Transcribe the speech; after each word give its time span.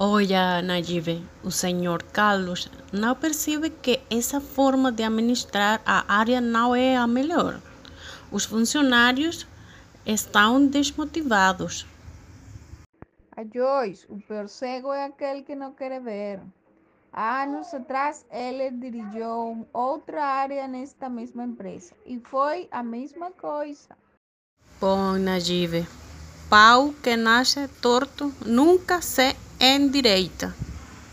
Olha, 0.00 0.62
Najib, 0.62 1.26
o 1.42 1.50
senhor 1.50 2.04
Carlos 2.04 2.70
não 2.92 3.16
percebe 3.16 3.68
que 3.68 4.00
essa 4.08 4.40
forma 4.40 4.92
de 4.92 5.02
administrar 5.02 5.82
a 5.84 6.14
área 6.14 6.40
não 6.40 6.72
é 6.72 6.96
a 6.96 7.04
melhor. 7.04 7.60
Os 8.30 8.44
funcionários 8.44 9.44
estão 10.06 10.64
desmotivados. 10.64 11.84
A 13.36 13.42
Joyce, 13.42 14.06
o 14.08 14.20
pior 14.20 14.46
cego 14.46 14.92
é 14.92 15.06
aquele 15.06 15.42
que 15.42 15.56
não 15.56 15.72
quer 15.72 16.00
ver. 16.00 16.42
Há 17.12 17.42
anos 17.42 17.74
atrás, 17.74 18.24
ele 18.30 18.70
dirigiu 18.70 19.66
outra 19.72 20.24
área 20.24 20.68
nesta 20.68 21.08
mesma 21.08 21.42
empresa 21.42 21.92
e 22.06 22.20
foi 22.20 22.68
a 22.70 22.84
mesma 22.84 23.32
coisa. 23.32 23.96
Bom, 24.80 25.18
Najib, 25.18 25.84
pau 26.48 26.92
que 27.02 27.16
nasce 27.16 27.66
torto 27.82 28.32
nunca 28.46 29.02
se 29.02 29.34
endireita. 29.58 30.54